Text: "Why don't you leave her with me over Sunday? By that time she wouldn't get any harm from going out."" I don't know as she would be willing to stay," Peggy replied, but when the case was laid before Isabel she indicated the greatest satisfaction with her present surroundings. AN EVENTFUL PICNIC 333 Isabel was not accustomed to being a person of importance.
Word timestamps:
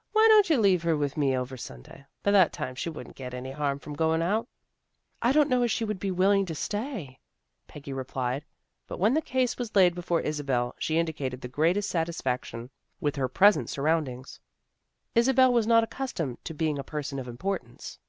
"Why 0.14 0.26
don't 0.26 0.50
you 0.50 0.58
leave 0.58 0.82
her 0.82 0.96
with 0.96 1.16
me 1.16 1.36
over 1.38 1.56
Sunday? 1.56 2.06
By 2.24 2.32
that 2.32 2.52
time 2.52 2.74
she 2.74 2.90
wouldn't 2.90 3.14
get 3.14 3.32
any 3.32 3.52
harm 3.52 3.78
from 3.78 3.94
going 3.94 4.20
out."" 4.20 4.48
I 5.22 5.30
don't 5.30 5.48
know 5.48 5.62
as 5.62 5.70
she 5.70 5.84
would 5.84 6.00
be 6.00 6.10
willing 6.10 6.44
to 6.46 6.56
stay," 6.56 7.20
Peggy 7.68 7.92
replied, 7.92 8.44
but 8.88 8.98
when 8.98 9.14
the 9.14 9.22
case 9.22 9.58
was 9.58 9.76
laid 9.76 9.94
before 9.94 10.20
Isabel 10.22 10.74
she 10.76 10.98
indicated 10.98 11.40
the 11.40 11.46
greatest 11.46 11.88
satisfaction 11.88 12.68
with 13.00 13.14
her 13.14 13.28
present 13.28 13.70
surroundings. 13.70 14.40
AN 15.14 15.20
EVENTFUL 15.20 15.32
PICNIC 15.32 15.34
333 15.36 15.44
Isabel 15.44 15.52
was 15.52 15.66
not 15.68 15.84
accustomed 15.84 16.44
to 16.44 16.52
being 16.52 16.80
a 16.80 16.82
person 16.82 17.20
of 17.20 17.28
importance. 17.28 18.00